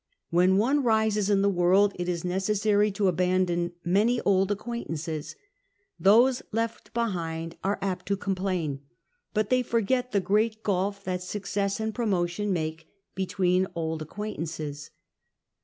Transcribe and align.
When 0.31 0.57
one 0.57 0.81
rises 0.81 1.29
in 1.29 1.43
the 1.43 1.47
world 1.49 1.91
it 1.93 2.09
is 2.09 2.25
necessary 2.25 2.89
to 2.93 3.07
abandon 3.07 3.73
many 3.85 4.19
old 4.21 4.49
acquaintances; 4.51 5.35
those 5.99 6.41
left 6.51 6.91
behind 6.91 7.55
are 7.63 7.77
apt 7.83 8.07
to 8.07 8.17
complain, 8.17 8.81
but 9.35 9.51
they 9.51 9.61
forget 9.61 10.11
the 10.11 10.19
great 10.19 10.63
gulf 10.63 11.03
that 11.03 11.21
success 11.21 11.79
and 11.79 11.93
promotion 11.93 12.51
make 12.51 12.87
between 13.13 13.67
old 13.75 14.01
acquaintances. 14.01 14.89